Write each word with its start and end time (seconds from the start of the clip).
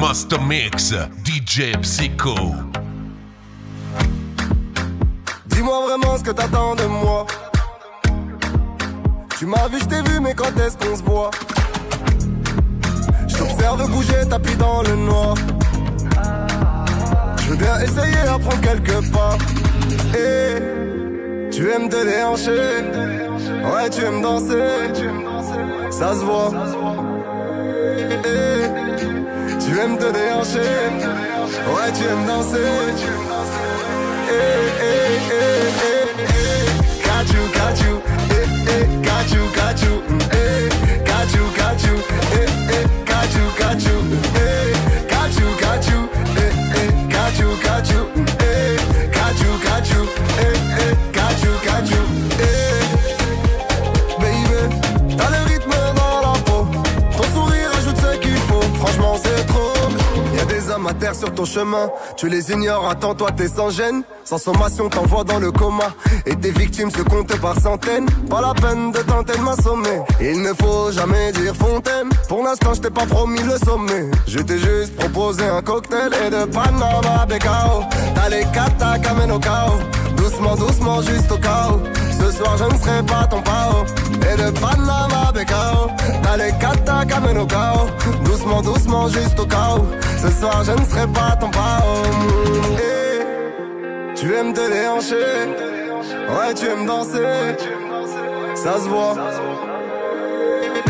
Master 0.00 0.40
Mix, 0.40 0.94
DJ 1.24 1.76
Psycho. 1.82 2.34
Dis-moi 5.46 5.88
vraiment 5.88 6.16
ce 6.16 6.22
que 6.22 6.30
t'attends 6.30 6.74
de 6.74 6.84
moi. 6.84 7.26
Tu 9.38 9.44
m'as 9.44 9.68
vu, 9.68 9.78
je 9.78 9.84
t'ai 9.84 10.00
vu, 10.10 10.18
mais 10.20 10.32
quand 10.32 10.58
est-ce 10.58 10.78
qu'on 10.78 10.96
se 10.96 11.02
voit? 11.02 11.30
Je 13.28 13.36
t'observe 13.36 13.90
bouger, 13.90 14.26
tapis 14.28 14.56
dans 14.56 14.82
le 14.82 14.96
noir. 14.96 15.34
Je 17.36 17.50
veux 17.50 17.56
bien 17.56 17.78
essayer 17.80 18.26
à 18.26 18.38
prendre 18.38 18.60
quelques 18.62 19.12
pas. 19.12 19.36
Et 20.16 21.50
tu 21.50 21.70
aimes 21.70 21.90
te 21.90 22.02
déhancher. 22.02 22.84
Ouais, 23.70 23.90
tu 23.90 24.02
aimes 24.02 24.22
danser. 24.22 24.94
Ça 25.90 26.14
se 26.14 26.24
voit. 26.24 26.52
Et 28.24 28.89
Düğümde 29.70 30.14
de 30.14 30.18
yansın 30.18 30.60
O 31.74 31.88
etiyem 31.88 32.28
dansın 32.28 32.60
Ey 34.30 34.70
Got 37.04 37.34
you 37.34 37.42
got 37.52 37.82
you. 37.84 38.00
Ey 38.36 38.74
ey 38.74 39.02
got 39.02 39.32
you 39.34 39.44
got 39.54 39.82
you. 39.82 39.99
Sur 61.14 61.32
ton 61.32 61.44
chemin. 61.44 61.90
Tu 62.16 62.28
les 62.28 62.52
ignores, 62.52 62.88
attends, 62.88 63.14
toi 63.14 63.30
t'es 63.36 63.48
sans 63.48 63.70
gêne. 63.70 64.02
Sans 64.24 64.38
sommation, 64.38 64.88
t'envoies 64.88 65.24
dans 65.24 65.38
le 65.38 65.50
coma. 65.50 65.92
Et 66.26 66.36
tes 66.36 66.50
victimes 66.50 66.90
se 66.90 67.02
comptent 67.02 67.38
par 67.40 67.58
centaines. 67.58 68.06
Pas 68.28 68.40
la 68.40 68.54
peine 68.54 68.92
de 68.92 68.98
tenter 68.98 69.36
de 69.36 69.42
m'assommer. 69.42 70.00
Il 70.20 70.42
ne 70.42 70.52
faut 70.54 70.92
jamais 70.92 71.32
dire 71.32 71.54
fontaine. 71.54 72.08
Pour 72.28 72.44
l'instant, 72.44 72.74
je 72.74 72.80
t'ai 72.82 72.90
pas 72.90 73.06
promis 73.06 73.42
le 73.42 73.56
sommet. 73.58 74.10
Je 74.26 74.38
t'ai 74.38 74.58
juste 74.58 74.94
proposé 74.96 75.44
un 75.44 75.62
cocktail 75.62 76.12
et 76.26 76.30
de 76.30 76.44
Panama 76.44 77.26
Becao. 77.26 77.84
T'as 78.14 78.28
les 78.28 78.44
chaos. 78.52 79.80
Doucement, 80.20 80.54
doucement, 80.54 81.00
juste 81.00 81.32
au 81.32 81.38
chaos. 81.38 81.80
Ce 82.20 82.30
soir, 82.36 82.54
je 82.58 82.64
ne 82.64 82.78
serai 82.78 83.02
pas 83.02 83.26
ton 83.26 83.40
pao. 83.40 83.86
Et 84.30 84.36
de 84.36 84.50
Panama 84.60 85.32
Becao. 85.32 85.90
T'as 86.22 86.36
les 86.36 86.52
kata 86.60 87.04
au 87.40 87.46
chaos. 87.46 87.88
Doucement, 88.24 88.60
doucement, 88.60 89.08
juste 89.08 89.40
au 89.40 89.46
chaos. 89.46 89.86
Ce 90.22 90.30
soir, 90.30 90.62
je 90.62 90.72
ne 90.72 90.84
serai 90.84 91.06
pas 91.06 91.36
ton 91.40 91.50
pao. 91.50 92.02
Et 92.76 94.14
tu 94.14 94.34
aimes 94.34 94.52
te 94.52 94.70
déhancher. 94.70 95.40
Ouais, 96.28 96.52
tu 96.54 96.66
aimes 96.66 96.84
danser. 96.84 97.56
Ça 98.54 98.74
se 98.74 98.88
voit. 98.90 99.16
Et 100.76 100.82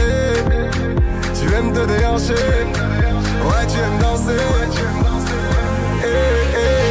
tu 1.38 1.54
aimes 1.54 1.72
te 1.72 1.86
déhancher. 1.86 2.48
Ouais, 3.46 3.66
tu 3.68 3.78
aimes 3.78 3.98
danser. 4.00 4.42
Eh, 6.02 6.89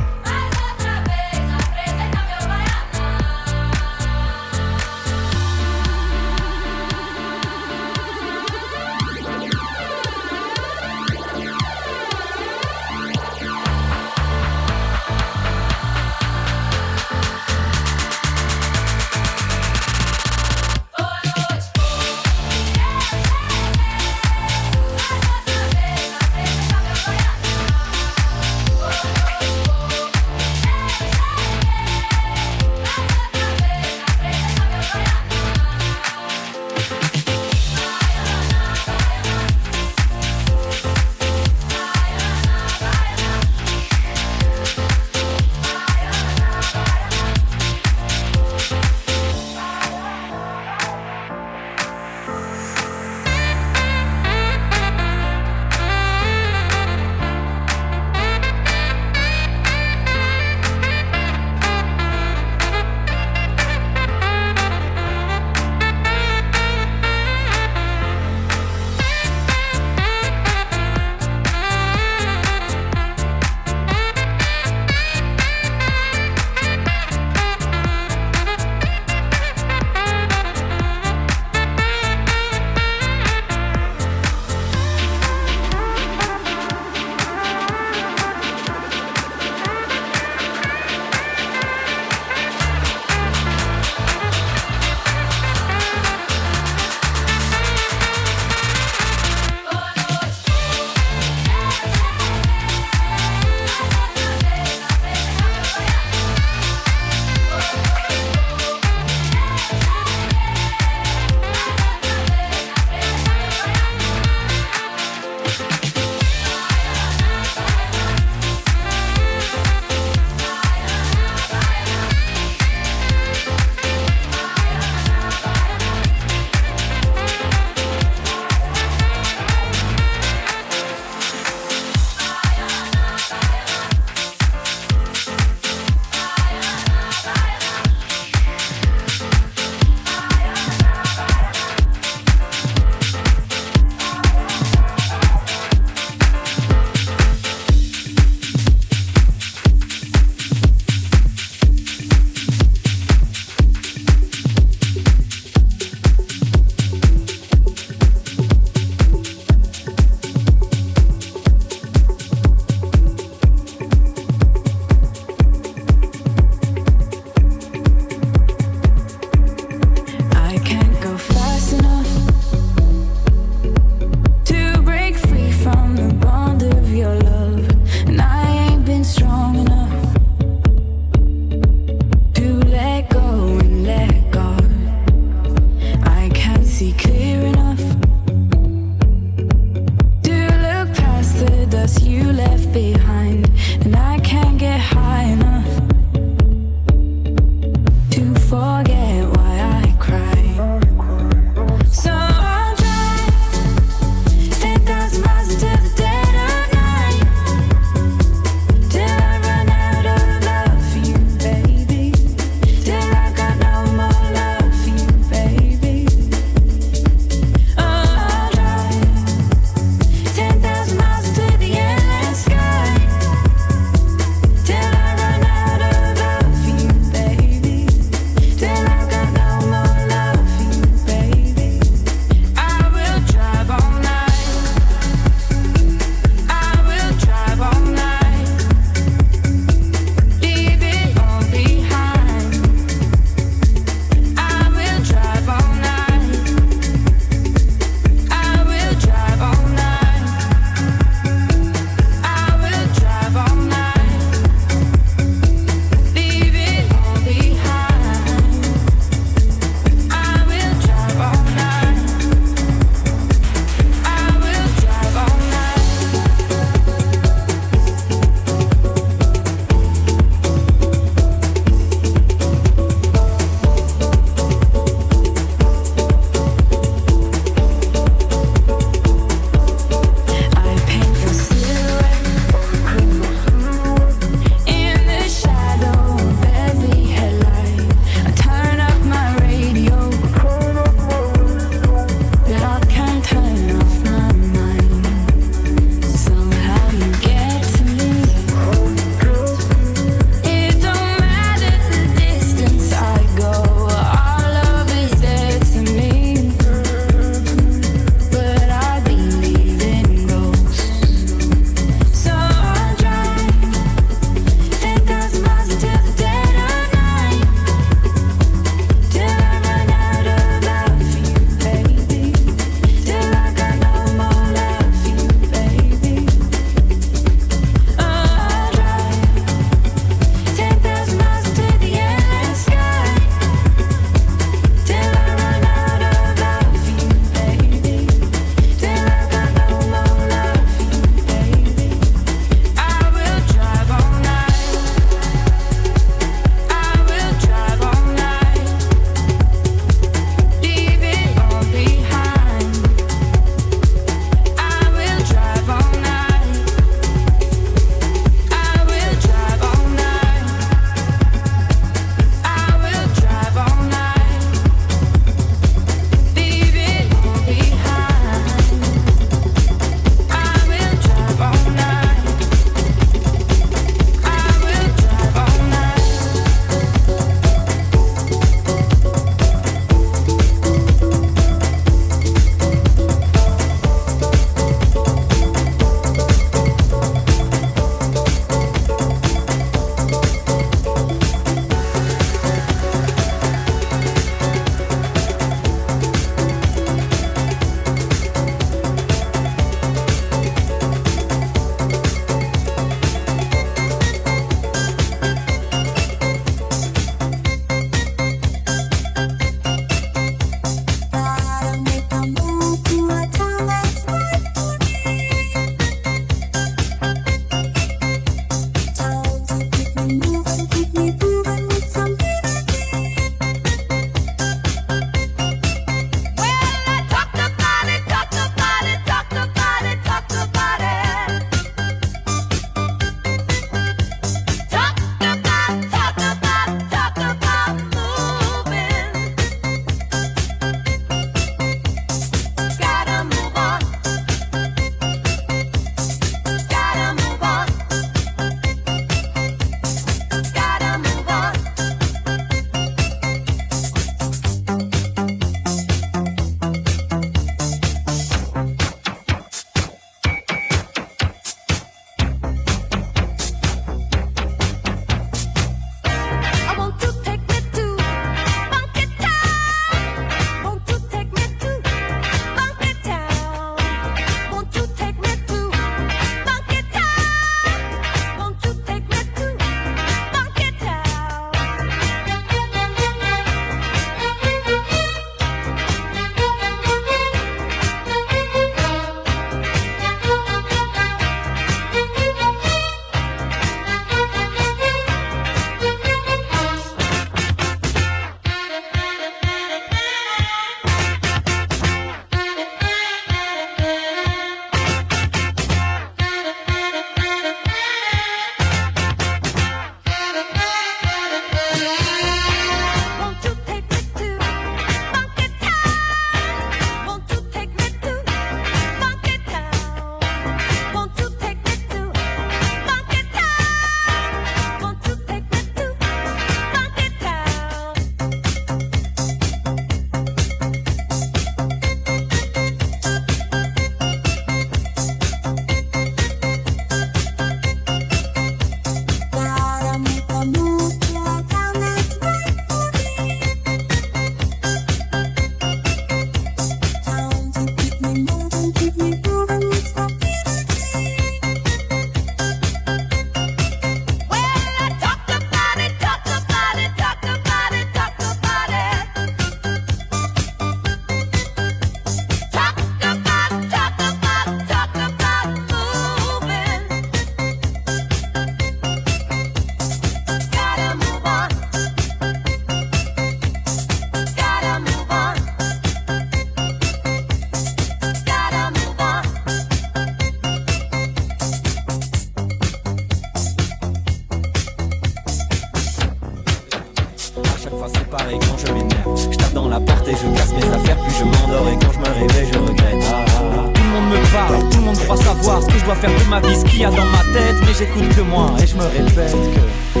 et 588.30 588.38
quand 588.38 588.58
je 588.58 588.72
m'énerve. 588.72 589.30
Je 589.30 589.36
tape 589.36 589.52
dans 589.52 589.68
la 589.68 589.80
porte 589.80 590.08
et 590.08 590.12
je 590.12 590.38
casse 590.38 590.52
mes 590.52 590.74
affaires 590.74 590.96
Puis 590.96 591.14
je 591.18 591.24
m'endors 591.24 591.68
et 591.68 591.78
quand 591.84 591.92
je 591.92 591.98
me 591.98 592.14
réveille 592.14 592.48
je 592.52 592.58
regrette. 592.58 593.04
Ah, 593.10 593.24
ah, 593.26 593.40
ah. 593.40 593.70
Tout 593.74 593.82
le 593.82 593.88
monde 593.88 594.10
me 594.10 594.32
parle, 594.32 594.68
tout 594.70 594.78
le 594.78 594.84
monde 594.84 594.98
croit 594.98 595.16
savoir 595.16 595.62
Ce 595.62 595.66
que 595.66 595.78
je 595.78 595.84
dois 595.84 595.94
faire 595.94 596.10
de 596.10 596.30
ma 596.30 596.40
vie, 596.40 596.56
ce 596.56 596.64
qu'il 596.64 596.80
y 596.80 596.84
a 596.84 596.90
dans 596.90 597.04
ma 597.04 597.22
tête 597.32 597.56
Mais 597.60 597.74
j'écoute 597.78 598.08
que 598.14 598.20
moi 598.22 598.50
et 598.62 598.66
je 598.66 598.76
me 598.76 598.84
répète 598.84 599.32
que 599.32 600.00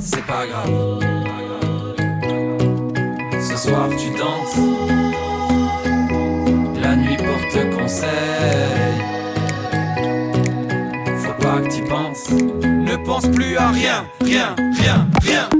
C'est 0.00 0.24
pas 0.26 0.46
grave. 0.46 1.00
Ce 3.40 3.56
soir 3.56 3.88
tu 3.96 4.10
danses. 4.18 4.56
La 6.82 6.96
nuit 6.96 7.16
porte 7.16 7.78
conseil. 7.78 8.08
Faut 11.18 11.42
pas 11.42 11.60
que 11.60 11.74
tu 11.74 11.82
penses. 11.84 12.30
Ne 12.30 12.96
pense 13.04 13.26
plus 13.28 13.56
à 13.56 13.68
rien, 13.70 14.04
rien, 14.22 14.54
rien, 14.80 15.08
rien. 15.22 15.53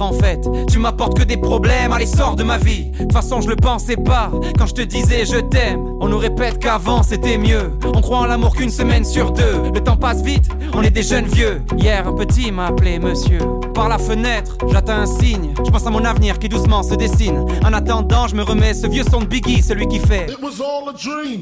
En 0.00 0.12
fait, 0.12 0.40
tu 0.70 0.78
m'apportes 0.78 1.18
que 1.18 1.24
des 1.24 1.36
problèmes, 1.36 1.92
allez 1.92 2.06
sors 2.06 2.36
de 2.36 2.42
ma 2.42 2.58
vie. 2.58 2.90
De 2.90 2.98
toute 3.04 3.12
façon 3.12 3.40
je 3.40 3.48
le 3.48 3.56
pensais 3.56 3.96
pas, 3.96 4.30
quand 4.58 4.66
je 4.66 4.74
te 4.74 4.82
disais 4.82 5.24
je 5.24 5.38
t'aime. 5.38 5.80
On 6.00 6.08
nous 6.08 6.18
répète 6.18 6.58
qu'avant 6.58 7.02
c'était 7.02 7.38
mieux, 7.38 7.72
on 7.84 8.00
croit 8.00 8.18
en 8.18 8.26
l'amour 8.26 8.54
qu'une 8.54 8.70
semaine 8.70 9.04
sur 9.04 9.32
deux. 9.32 9.70
Le 9.74 9.80
temps 9.80 9.96
passe 9.96 10.22
vite, 10.22 10.48
on 10.74 10.82
est 10.82 10.90
des 10.90 11.02
jeunes 11.02 11.26
vieux. 11.26 11.62
Hier 11.78 12.06
un 12.06 12.12
petit 12.12 12.50
m'a 12.52 12.66
appelé 12.66 12.98
monsieur. 12.98 13.40
Par 13.74 13.88
la 13.88 13.98
fenêtre, 13.98 14.56
j'attends 14.70 14.92
un 14.92 15.06
signe, 15.06 15.52
je 15.64 15.70
pense 15.70 15.86
à 15.86 15.90
mon 15.90 16.04
avenir 16.04 16.38
qui 16.38 16.48
doucement 16.48 16.82
se 16.82 16.94
dessine. 16.94 17.44
En 17.64 17.72
attendant, 17.72 18.26
je 18.28 18.34
me 18.34 18.42
remets 18.42 18.74
ce 18.74 18.86
vieux 18.86 19.04
son 19.10 19.20
de 19.20 19.26
Biggie, 19.26 19.62
celui 19.62 19.86
qui 19.86 19.98
fait 19.98 20.26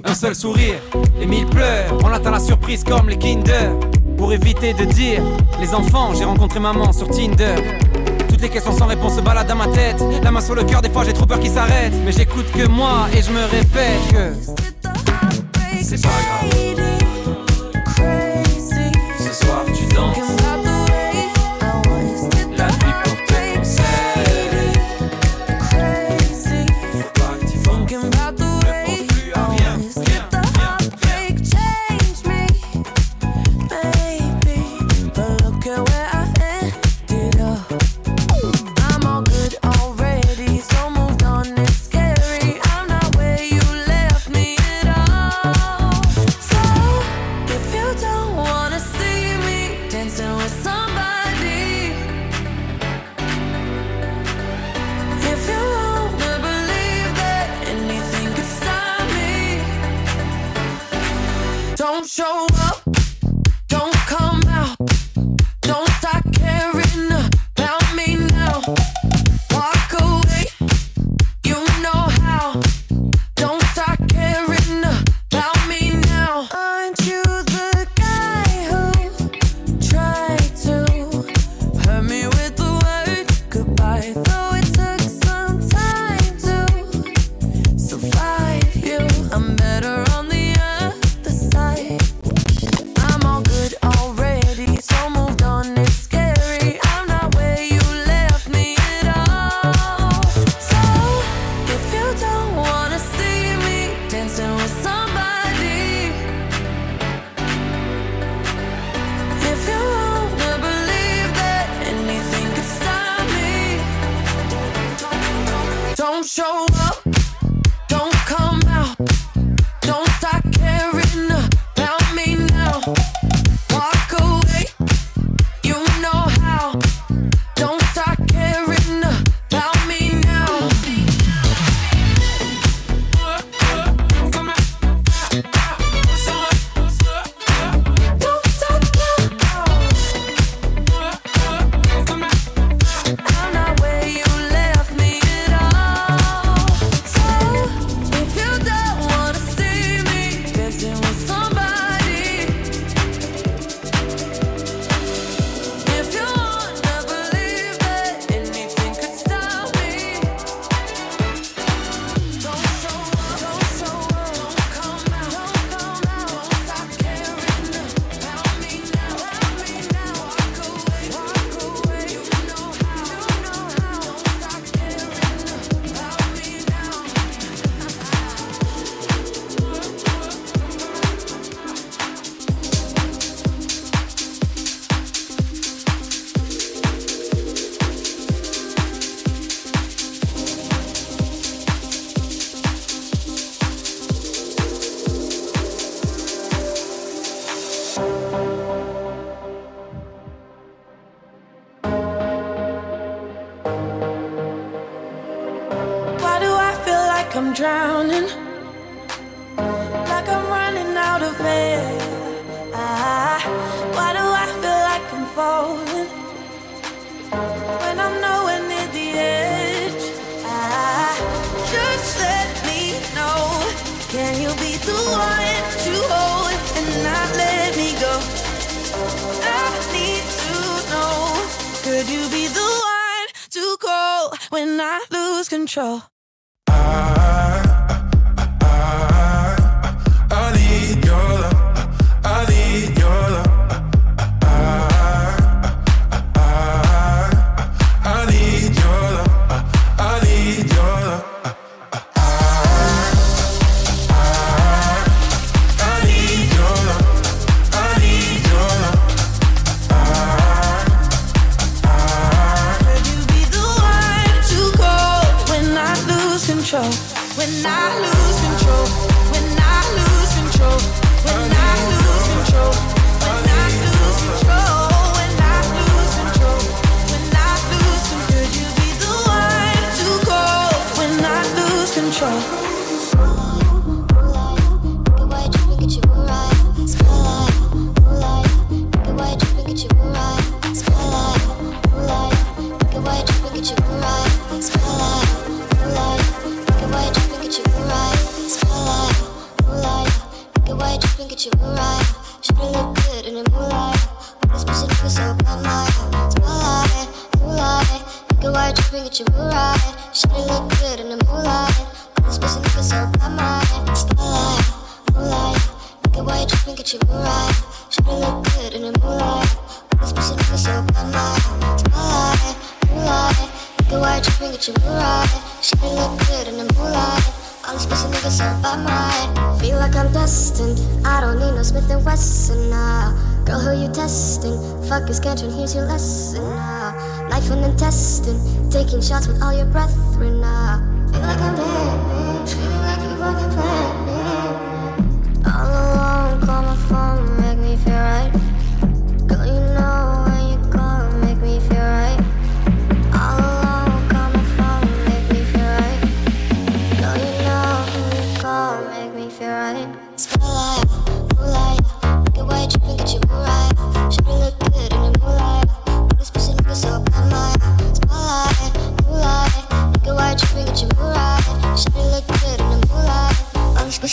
un 0.04 0.14
seul 0.14 0.34
sourire 0.34 0.76
et 1.20 1.26
mille 1.26 1.46
pleurs. 1.46 1.96
On 2.04 2.08
attend 2.08 2.30
la 2.30 2.40
surprise 2.40 2.84
comme 2.84 3.08
les 3.08 3.18
Kinder. 3.18 3.72
Pour 4.16 4.32
éviter 4.32 4.72
de 4.74 4.84
dire 4.84 5.22
Les 5.60 5.74
enfants, 5.74 6.14
j'ai 6.14 6.24
rencontré 6.24 6.60
maman 6.60 6.92
sur 6.92 7.08
Tinder 7.08 7.56
Toutes 8.34 8.42
les 8.42 8.48
questions 8.48 8.76
sans 8.76 8.86
réponse 8.86 9.14
se 9.14 9.20
baladent 9.20 9.46
dans 9.46 9.54
ma 9.54 9.68
tête. 9.68 10.02
La 10.24 10.32
main 10.32 10.40
sur 10.40 10.56
le 10.56 10.64
cœur, 10.64 10.82
des 10.82 10.90
fois 10.90 11.04
j'ai 11.04 11.12
trop 11.12 11.24
peur 11.24 11.38
qu'il 11.38 11.52
s'arrête. 11.52 11.92
Mais 12.04 12.10
j'écoute 12.10 12.50
que 12.50 12.66
moi 12.66 13.06
et 13.16 13.22
je 13.22 13.30
me 13.30 13.44
répète 13.44 14.08
que 14.10 14.32
C'est 15.80 16.02
pas 16.02 16.08
grave 16.08 16.73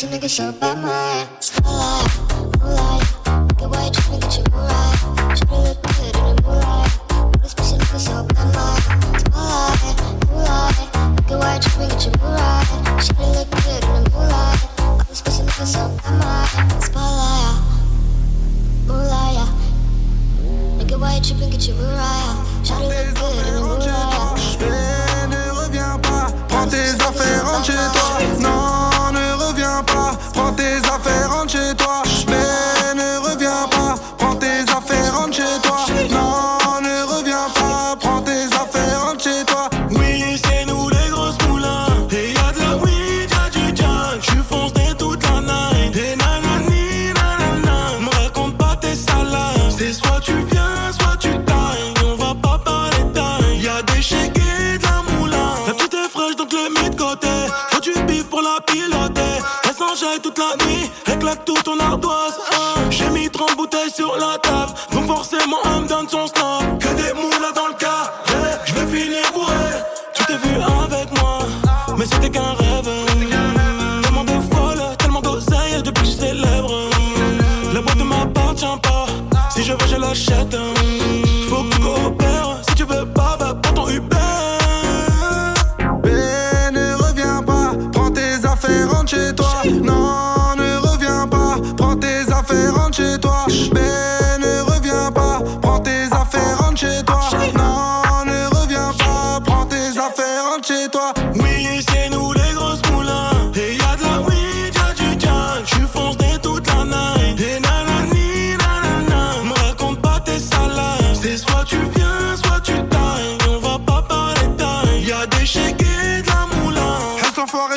nigga, 0.08 0.30
show 0.30 0.52
by 0.54 0.74
my 0.76 0.92
ass. 0.92 2.31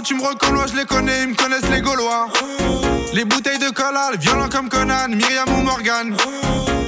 tu 0.04 0.14
me 0.14 0.22
reconnais, 0.22 0.68
je 0.70 0.76
les 0.76 0.84
connais, 0.84 1.22
ils 1.22 1.28
me 1.28 1.34
connaissent 1.34 1.68
les 1.70 1.80
Gaulois. 1.80 2.28
Les 3.14 3.24
bouteilles 3.24 3.58
de 3.58 3.70
collal, 3.70 4.18
violents 4.18 4.50
comme 4.50 4.68
Conan, 4.68 5.08
Myriam 5.08 5.48
ou 5.56 5.62
Morgan. 5.62 6.14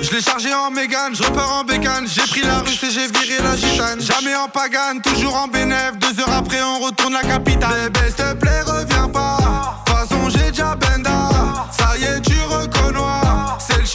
Je 0.02 0.11
l'ai 0.11 0.20
chargé 0.20 0.52
en 0.52 0.70
mégane, 0.70 1.14
je 1.14 1.22
repars 1.22 1.61
en 1.61 1.64
bécane. 1.64 2.07
J'ai 2.07 2.26
pris 2.26 2.42
la 2.42 2.59
russe 2.59 2.83
et 2.83 2.90
j'ai 2.90 3.07
viré 3.07 3.42
la 3.42 3.57
gitane. 3.57 4.00
Jamais 4.00 4.35
en 4.37 4.48
pagane, 4.48 5.00
toujours 5.00 5.35
en 5.35 5.48
bénéf. 5.48 5.92
Deux 5.98 6.20
heures 6.20 6.33
après, 6.37 6.62
on 6.62 6.81
retourne 6.81 7.14
la 7.14 7.22
capitale. 7.22 7.90
Bébé, 7.90 8.07
s'il 8.07 8.16
te 8.16 8.35
plaît, 8.35 8.61
reviens 8.61 9.09
pas. 9.09 9.38
De 9.87 9.92
toute 9.92 9.98
façon, 9.98 10.29
j'ai 10.29 10.50
déjà 10.50 10.74
benda. 10.74 11.31
Ça 11.72 11.96
y 11.96 12.05
est, 12.05 12.20
tu 12.20 12.38
reconnois. 12.42 13.57
C'est 13.59 13.79
le 13.79 13.87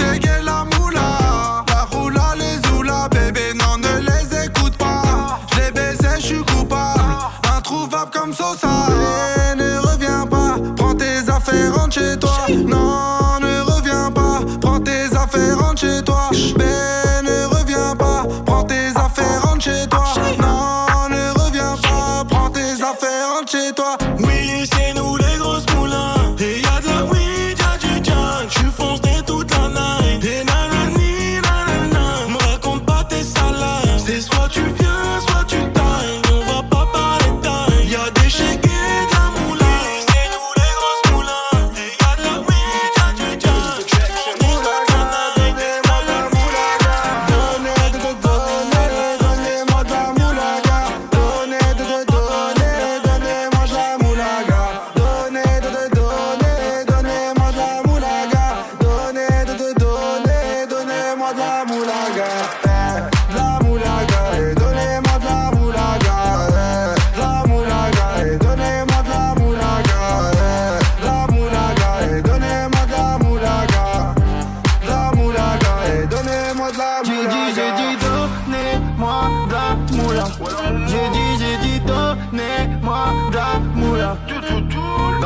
chez 11.91 12.17
toi. 12.17 12.47
Non. 12.49 13.20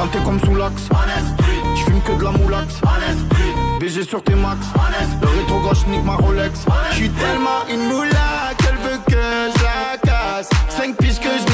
planté 0.05 0.25
comme 0.25 0.39
sous 0.39 0.55
l'axe. 0.55 0.89
Tu 1.75 1.83
fumes 1.83 2.01
que 2.01 2.11
de 2.13 2.23
la 2.23 2.31
moulax. 2.31 2.81
BG 3.79 4.03
sur 4.03 4.23
tes 4.23 4.35
max. 4.35 4.67
Le 5.21 5.27
rétro 5.27 5.59
gauche 5.59 5.85
nique 5.87 6.03
ma 6.03 6.15
Rolex. 6.15 6.65
J'suis 6.91 7.09
tellement 7.09 7.65
une 7.71 7.87
moula 7.87 8.53
qu'elle 8.57 8.77
veut 8.77 8.99
que 9.07 9.13
je 9.57 9.63
la 9.63 9.97
casse. 9.97 10.49
5 10.69 10.95
pistes 10.97 11.21
que 11.21 11.29
j'ai 11.29 11.44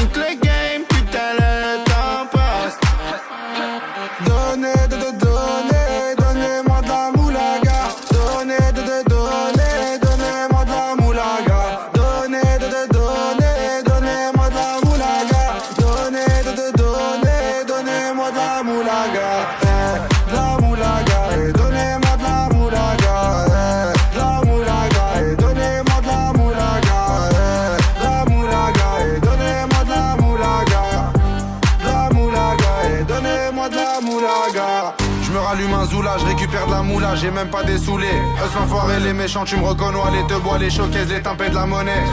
j'ai 37.16 37.30
même 37.30 37.48
pas 37.48 37.62
des 37.62 37.78
saoulés. 37.78 38.06
Eux 38.06 38.58
enfoirés, 38.58 39.00
les 39.00 39.12
méchants, 39.12 39.44
tu 39.44 39.56
me 39.56 39.64
reconnois, 39.64 40.10
les 40.10 40.22
deux 40.24 40.38
bois, 40.38 40.58
les 40.58 40.70
showcases, 40.70 41.08
les 41.08 41.22
tempêtes 41.22 41.50
de 41.50 41.56
la 41.56 41.66
monnaie. 41.66 42.04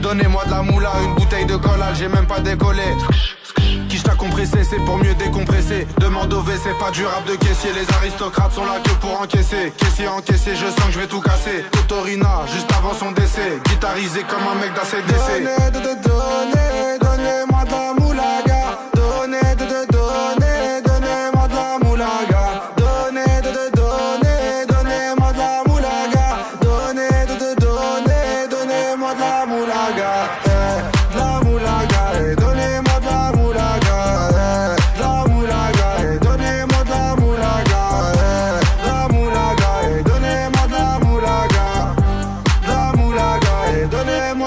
Donnez-moi 0.00 0.44
de 0.46 0.50
la 0.50 0.62
moula, 0.62 0.92
une 1.04 1.14
bouteille 1.14 1.46
de 1.46 1.56
collal, 1.56 1.94
j'ai 1.94 2.08
même 2.08 2.26
pas 2.26 2.40
décollé. 2.40 2.82
Qui 3.88 4.02
t'a 4.02 4.14
compressé, 4.14 4.64
c'est 4.64 4.82
pour 4.84 4.98
mieux 4.98 5.14
décompresser. 5.14 5.86
Demande 5.98 6.32
au 6.32 6.40
V, 6.40 6.54
c'est 6.62 6.78
pas 6.78 6.90
du 6.90 7.04
rap 7.04 7.24
de 7.26 7.34
caissier. 7.34 7.70
Les 7.74 7.94
aristocrates 7.94 8.52
sont 8.52 8.64
là 8.64 8.78
que 8.82 8.90
pour 9.00 9.20
encaisser. 9.20 9.72
Caissier 9.76 10.08
encaissé, 10.08 10.52
je 10.54 10.66
sens 10.66 10.86
que 10.86 10.92
je 10.92 10.98
vais 11.00 11.06
tout 11.06 11.20
casser. 11.20 11.64
Totorina, 11.72 12.44
juste 12.52 12.70
avant 12.72 12.94
son 12.94 13.12
décès, 13.12 13.58
guitarisé 13.68 14.20
comme 14.28 14.46
un 14.50 14.54
mec 14.60 14.72
d'ACDC. 14.74 16.07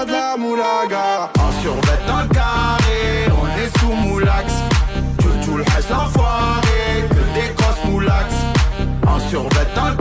de 0.06 0.12
la 0.12 0.36
moulaga. 0.38 1.30
En 1.38 1.62
survêt 1.62 2.00
dans 2.08 2.22
le 2.22 2.28
carré, 2.30 3.28
on 3.30 3.48
est 3.60 3.80
sous 3.80 3.92
moulax. 3.92 4.54
Tout 5.46 5.58
le 5.58 5.64
reste 5.64 5.90
l'enfoiré, 5.90 7.06
que 7.10 7.40
des 7.40 7.54
grosses 7.56 7.84
moulax. 7.86 8.34
En 9.06 9.20
survêt 9.30 9.68
dans 9.76 9.90
le 9.90 9.96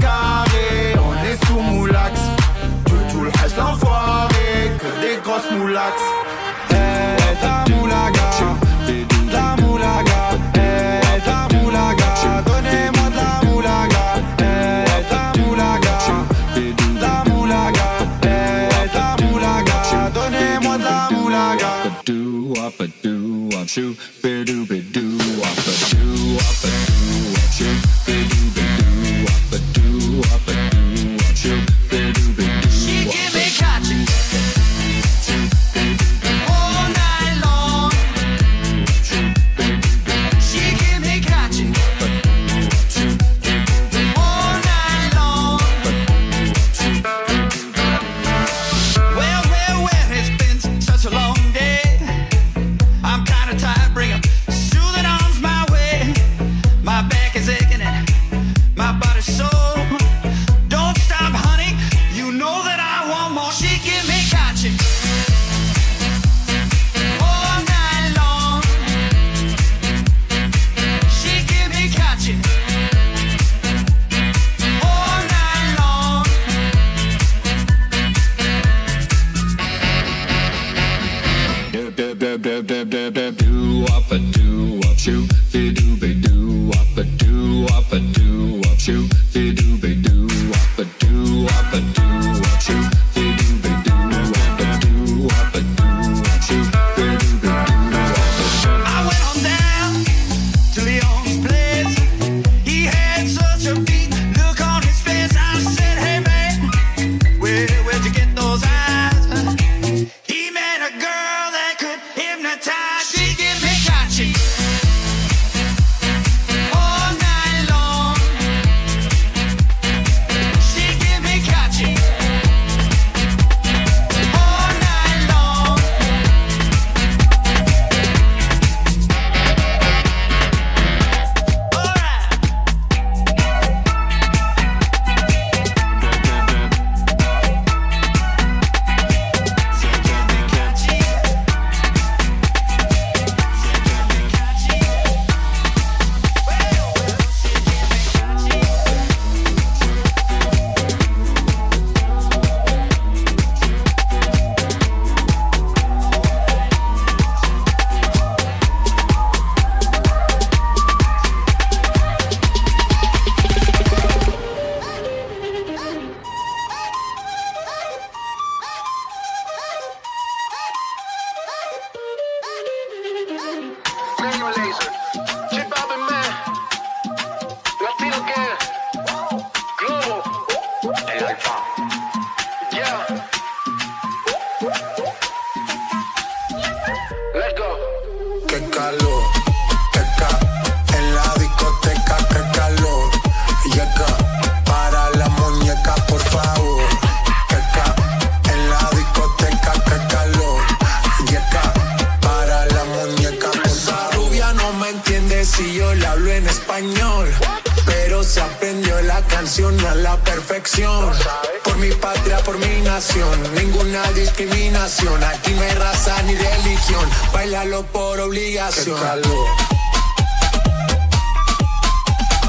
discriminación. 214.20 215.22
Aquí 215.24 215.52
no 215.54 215.62
hay 215.62 215.74
raza 215.74 216.22
ni 216.22 216.35
religión. 216.35 217.09
Bailalo 217.33 217.83
por 217.87 218.20
obligación. 218.20 218.96
Qué 218.96 219.02
calor. 219.02 219.46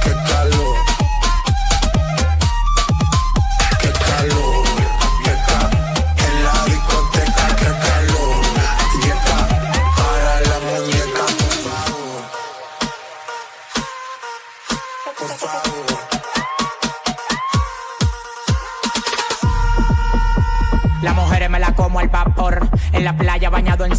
Qué 0.03 0.11
calor. 0.31 0.70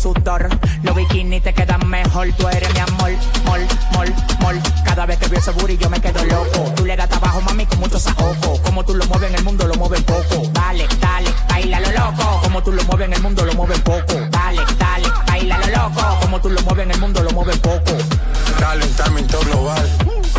Sudor. 0.03 0.49
Los 0.83 0.97
bikinis 0.97 1.43
te 1.43 1.55
quedan 1.55 1.89
mejor. 1.89 2.29
Tú 2.37 2.49
eres 2.49 2.73
mi 2.75 2.81
amor, 2.81 3.13
mol, 3.45 3.61
mol, 3.93 4.13
mol. 4.41 4.61
Cada 4.85 5.07
vez 5.07 5.19
que 5.19 5.29
veo 5.29 5.39
ese 5.39 5.53
booty 5.53 5.77
yo 5.79 5.89
me 5.89 6.01
quedo 6.01 6.25
loco. 6.25 6.73
Tú 6.75 6.85
le 6.85 6.97
das 6.97 7.09
trabajo, 7.09 7.41
mami, 7.43 7.67
con 7.67 7.79
mucho 7.79 7.99
saoco. 7.99 8.61
Como 8.63 8.85
tú 8.85 8.95
lo 8.95 9.05
mueves 9.07 9.31
en 9.31 9.37
el 9.37 9.45
mundo, 9.45 9.67
lo 9.67 9.75
mueves 9.75 10.03
poco. 10.03 10.51
Dale, 10.53 10.89
dale, 11.01 11.31
baila 11.49 11.81
lo 11.81 11.93
loco. 11.93 12.41
Como 12.43 12.63
tú 12.63 12.73
lo 12.73 12.83
mueves 12.85 13.07
en 13.07 13.15
el 13.15 13.23
mundo, 13.23 13.45
lo 13.45 13.55
mueves 13.55 13.81
poco. 13.81 14.15
Dale, 14.31 14.63
dale, 14.79 15.09
baila 15.29 15.59
lo 15.59 15.67
loco. 15.67 16.19
Como 16.21 16.41
tú 16.41 16.51
lo 16.51 16.61
mueves 16.63 16.85
en 16.85 16.91
el 16.91 17.01
mundo, 17.01 17.23
lo 17.23 17.31
mueves 17.31 17.59
poco. 17.59 17.93
Calentamiento 18.59 19.39
global, 19.41 19.89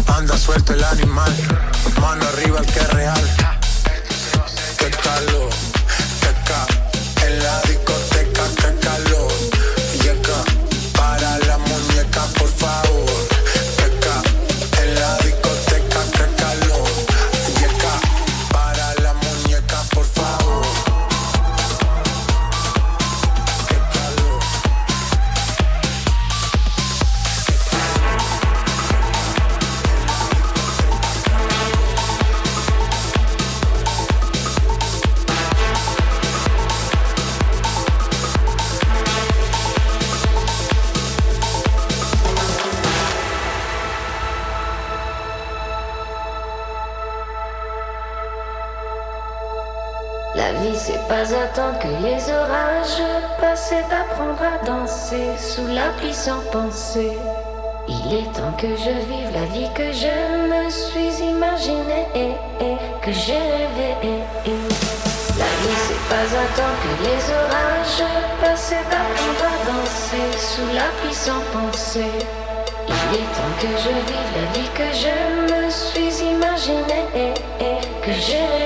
anda 0.08 0.38
suelto 0.38 0.74
el 0.74 0.84
animal, 0.84 1.34
mano 2.02 2.26
arriba 2.34 2.60
el 2.60 2.66
que 2.66 2.80
es 2.80 2.94
real. 2.94 3.43
Que 58.64 58.78
je 58.78 58.96
vive 59.12 59.32
la 59.34 59.46
vie 59.54 59.68
que 59.76 59.92
je 59.92 60.16
me 60.52 60.70
suis 60.70 61.26
imaginée 61.26 62.08
et, 62.16 62.78
que 63.02 63.12
j'ai 63.12 63.34
rêvé. 63.34 63.90
La 65.38 65.52
vie 65.60 65.80
c'est 65.86 66.04
pas 66.08 66.28
attendre 66.44 66.80
que 66.84 66.94
les 67.04 67.22
orages 67.42 68.10
passent 68.40 68.80
d'apprendre 68.90 69.48
à 69.52 69.58
danser 69.68 70.28
sous 70.38 70.70
la 70.74 70.88
pluie 71.02 71.14
sans 71.14 71.42
penser. 71.52 72.12
Il 72.88 73.16
est 73.20 73.32
temps 73.36 73.56
que 73.60 73.68
je 73.84 73.94
vive 74.10 74.32
la 74.40 74.46
vie 74.56 74.72
que 74.80 74.90
je 75.04 75.16
me 75.54 75.70
suis 75.70 76.24
imaginée 76.24 77.34
que 78.02 78.12
j'ai 78.14 78.38
rêvé. 78.38 78.63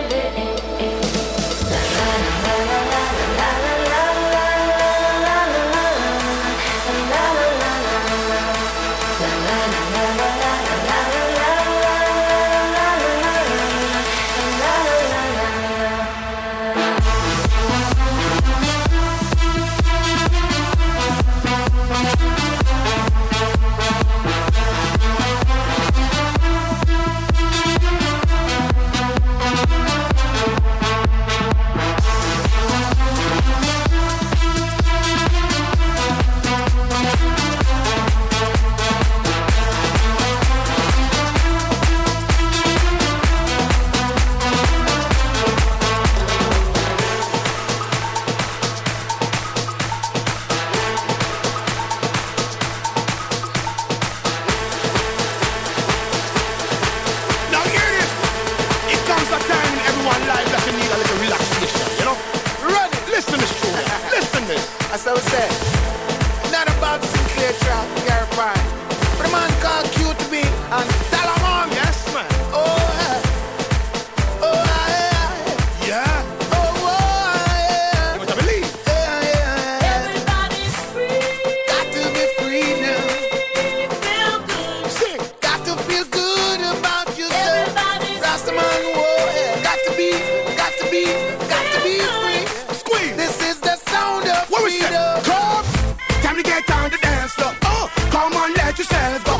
Get 96.67 96.77
on 96.77 96.91
the 96.91 96.97
dance 96.97 97.33
floor. 97.33 97.53
Oh, 97.63 97.89
come 98.11 98.33
on, 98.33 98.53
let 98.53 98.77
yourself 98.77 99.23
go. 99.23 99.37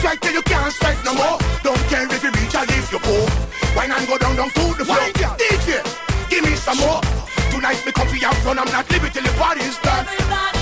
Sweat 0.00 0.20
till 0.22 0.32
you 0.32 0.42
can't 0.42 0.72
sweat 0.72 0.96
no 1.04 1.14
more. 1.14 1.38
Don't 1.62 1.82
care 1.90 2.06
if 2.06 2.22
you 2.22 2.30
reach 2.30 2.54
or 2.54 2.64
if 2.64 2.92
you 2.92 2.98
poor. 2.98 3.26
Wine 3.76 3.92
and 3.92 4.06
go 4.06 4.18
down, 4.18 4.36
down 4.36 4.50
to 4.50 4.74
the 4.78 4.84
floor. 4.84 4.98
DJ, 5.36 5.82
give 6.30 6.44
me 6.44 6.54
some 6.54 6.78
more. 6.78 7.00
Tonight 7.50 7.84
me 7.84 7.92
come 7.92 8.08
for 8.08 8.16
your 8.16 8.32
fun. 8.44 8.58
I'm 8.58 8.70
not 8.72 8.90
leaving 8.90 9.10
till 9.10 9.22
the 9.22 9.32
party's 9.38 9.78
done. 9.78 10.06
Everybody's 10.06 10.59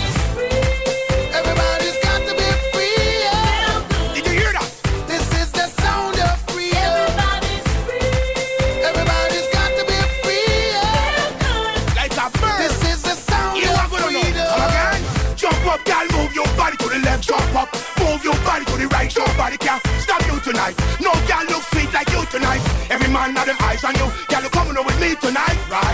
tonight. 20.48 20.74
No 21.00 21.12
girl 21.28 21.44
look 21.52 21.62
sweet 21.72 21.92
like 21.92 22.10
you 22.10 22.24
tonight. 22.26 22.62
Every 22.88 23.08
man 23.12 23.36
of 23.36 23.44
them 23.44 23.56
eyes 23.60 23.84
on 23.84 23.94
you. 24.00 24.08
Girl, 24.28 24.42
you 24.42 24.48
coming 24.48 24.84
with 24.84 24.98
me 25.00 25.14
tonight, 25.16 25.58
right? 25.70 25.87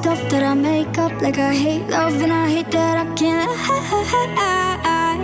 stuff 0.00 0.22
that 0.30 0.42
I 0.42 0.54
make 0.54 0.96
up. 0.96 1.12
Like 1.20 1.38
I 1.38 1.52
hate 1.52 1.86
love 1.90 2.16
and 2.22 2.32
I 2.32 2.48
hate 2.48 2.70
that 2.70 2.96
I 3.04 3.06
can't. 3.20 3.50
I 3.50 5.16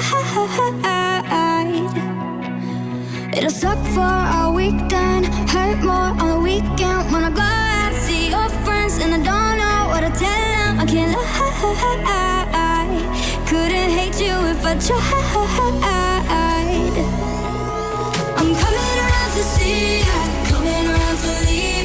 It'll 3.37 3.49
suck 3.63 3.79
for 3.95 4.15
a 4.39 4.51
weekend, 4.59 5.23
hurt 5.53 5.79
more 5.89 6.11
on 6.21 6.27
the 6.33 6.39
weekend. 6.49 7.01
Wanna 7.11 7.31
go 7.31 7.41
out, 7.41 7.93
see 8.05 8.29
your 8.35 8.49
friends, 8.63 8.93
and 9.03 9.11
I 9.17 9.19
don't 9.29 9.55
know 9.61 9.79
what 9.91 10.01
to 10.05 10.11
tell 10.23 10.45
them. 10.55 10.73
I 10.83 10.85
can't 10.93 11.15
I 11.15 11.49
Couldn't 13.49 13.91
hate 13.97 14.19
you 14.27 14.35
if 14.53 14.61
I 14.71 14.73
tried. 14.87 15.79
I'm 18.39 18.49
coming 18.61 18.97
around 19.03 19.31
to 19.37 19.43
see 19.53 20.05
you, 20.05 20.17
coming 20.51 20.85
around 20.91 21.17
to 21.23 21.31
leave. 21.47 21.78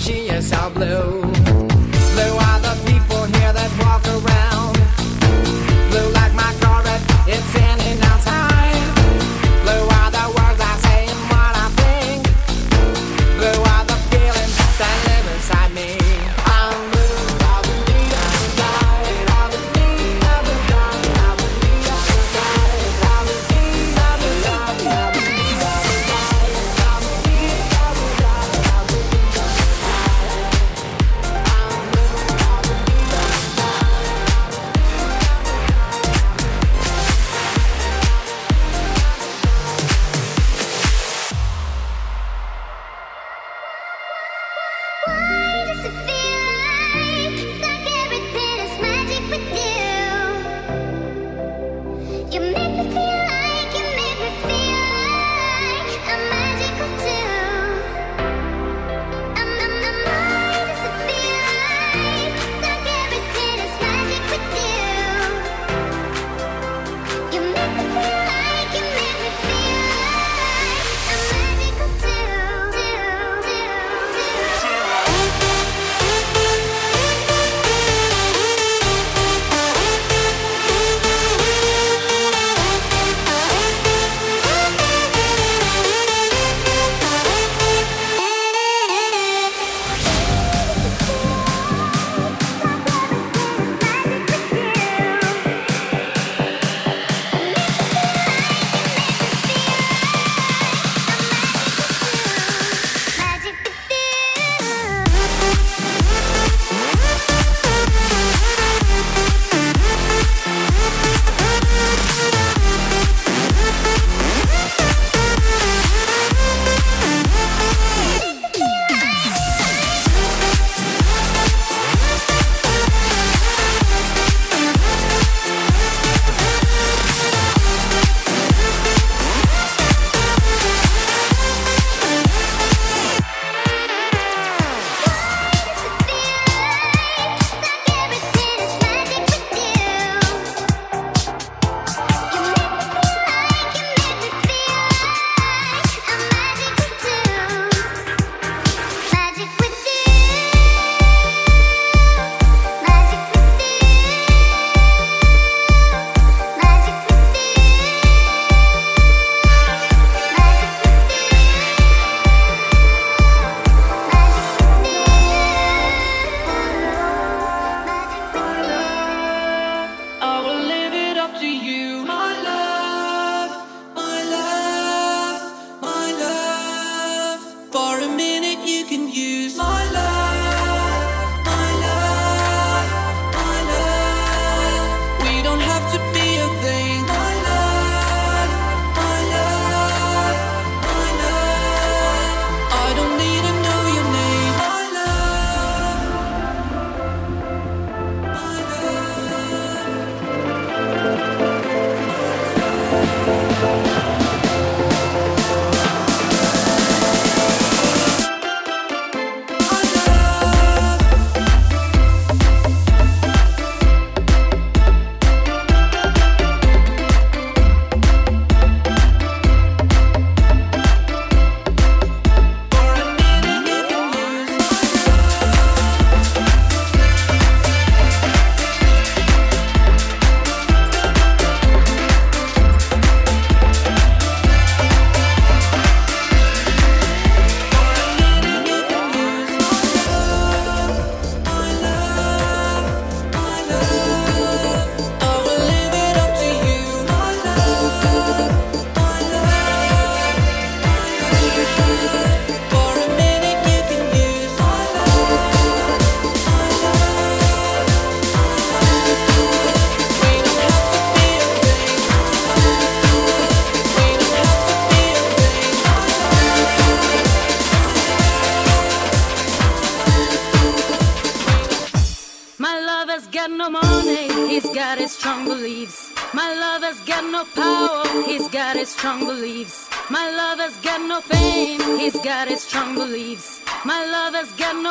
She 0.00 0.28
is 0.30 0.50
blue. 0.50 0.70
Blue 0.70 1.39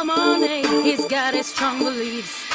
no 0.06 0.16
money, 0.16 0.62
he's 0.84 1.04
got 1.06 1.34
his 1.34 1.48
strong 1.48 1.80
beliefs. 1.80 2.46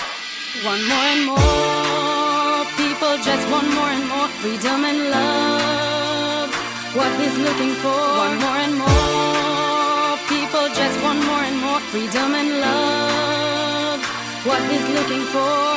One 0.65 0.83
more 0.89 1.09
and 1.15 1.25
more 1.27 2.65
people 2.81 3.17
just 3.29 3.45
want 3.51 3.69
more 3.75 3.91
and 3.97 4.09
more 4.09 4.29
freedom 4.41 4.85
and 4.85 5.11
love. 5.11 6.51
What 6.95 7.13
he's 7.21 7.37
looking 7.39 7.75
for. 7.83 8.03
One 8.25 8.37
more 8.45 8.61
and 8.67 8.75
more 8.79 10.17
people 10.33 10.67
just 10.81 10.97
want 11.03 11.21
more 11.27 11.45
and 11.49 11.59
more 11.61 11.81
freedom 11.93 12.35
and 12.41 12.51
love. 12.67 14.01
What 14.49 14.63
he's 14.71 14.89
looking 14.97 15.25
for. 15.35 15.69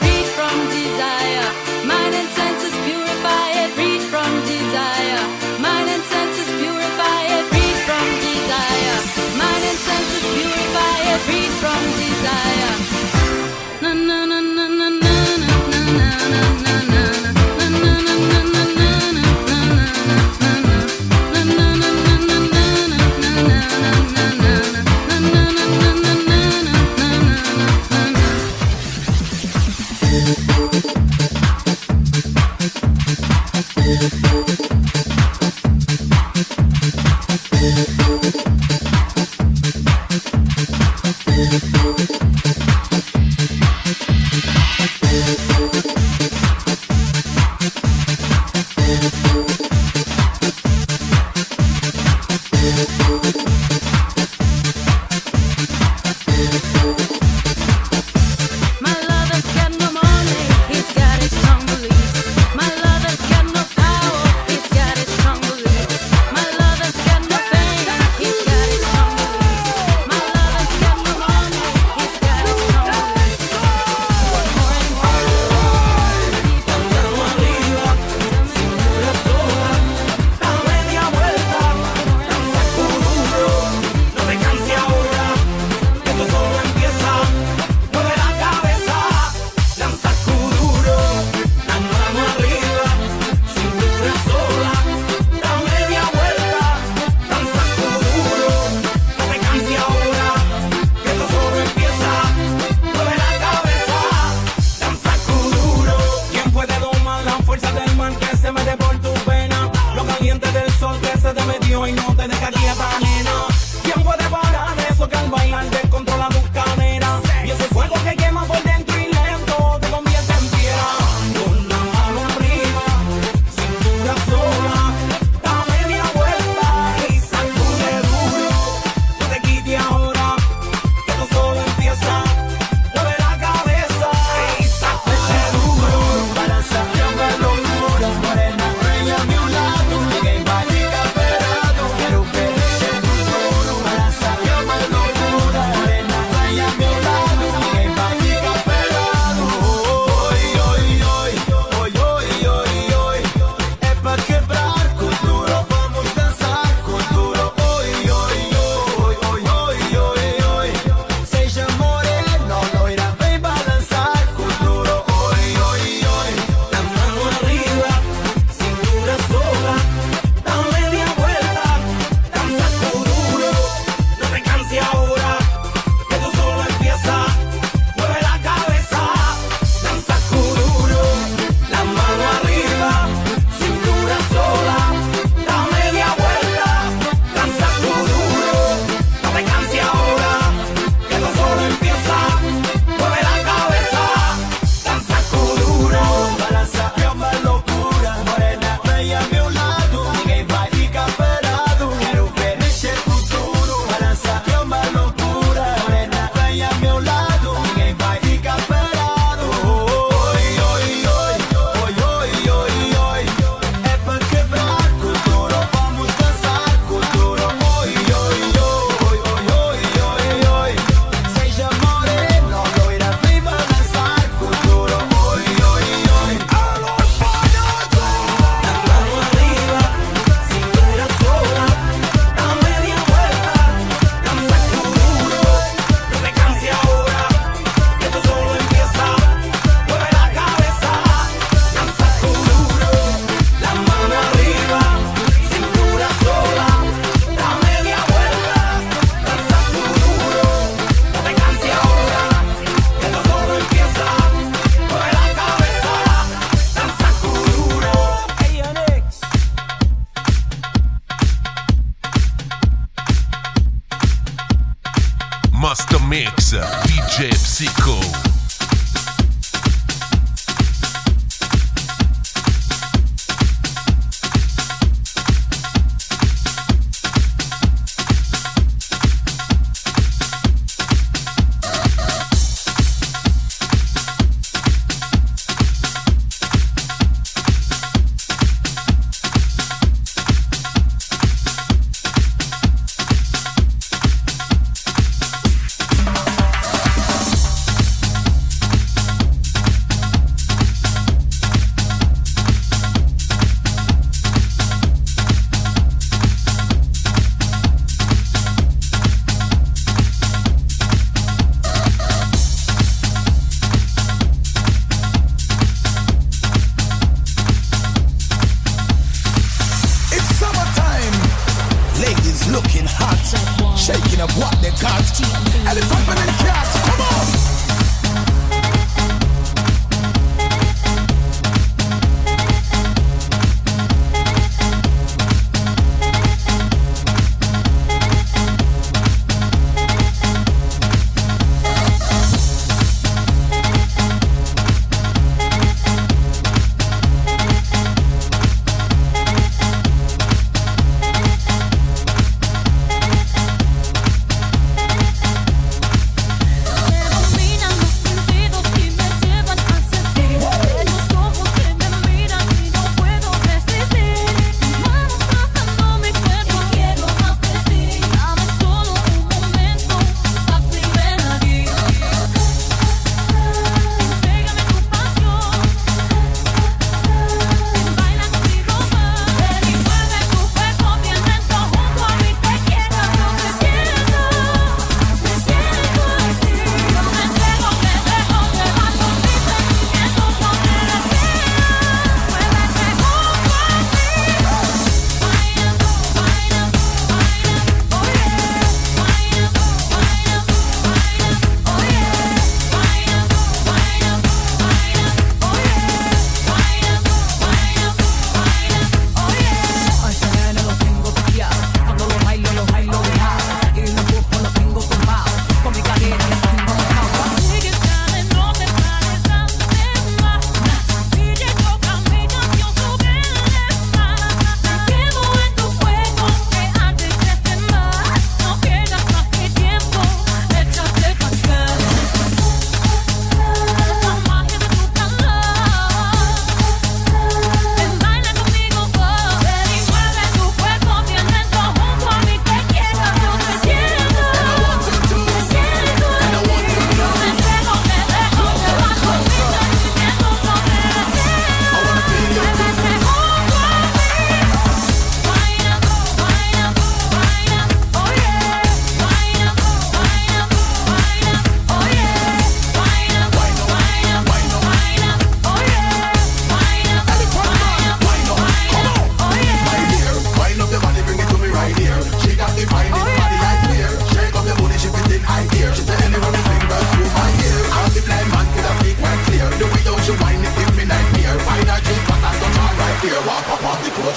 Free 0.00 0.24
from 0.36 0.56
desire, 0.76 1.48
mind 1.90 2.14
and 2.20 2.28
senses 2.36 2.74
purify 2.84 3.48
it. 3.64 3.87
Free 11.24 11.48
from 11.60 11.82
desire. 11.98 13.07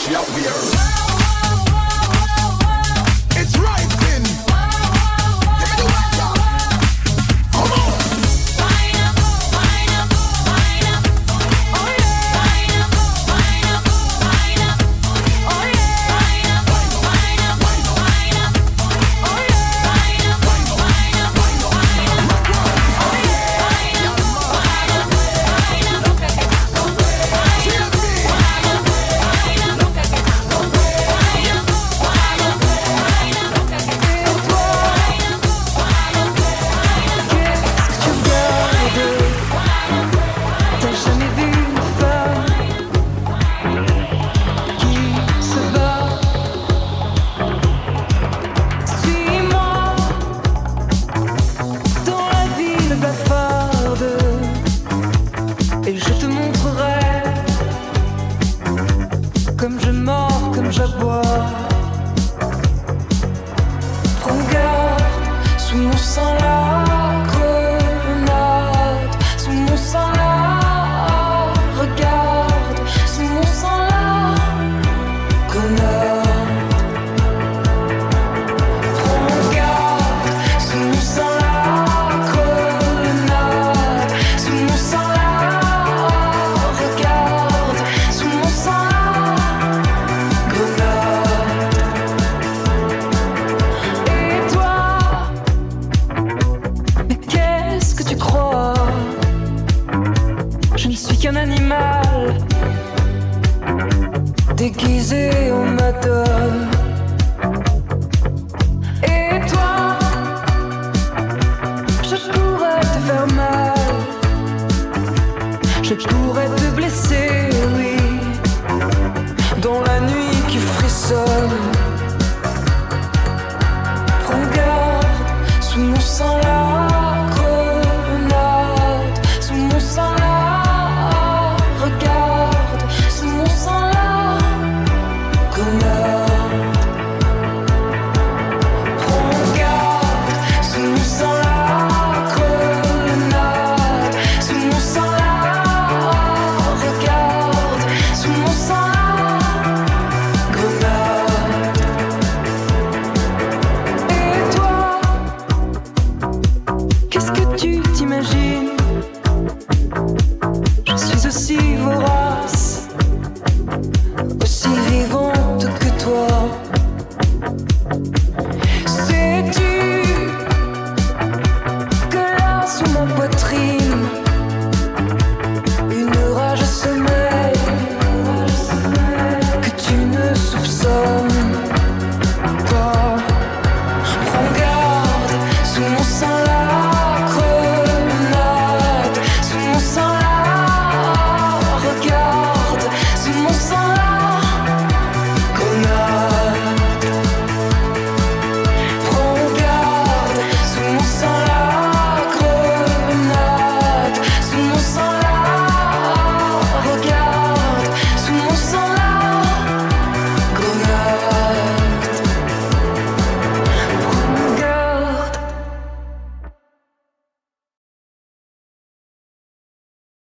She 0.02 0.16
out 0.16 0.26
the 0.26 0.48
earth. 0.48 0.71